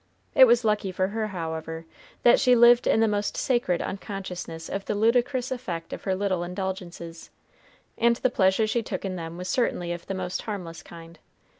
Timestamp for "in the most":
2.87-3.37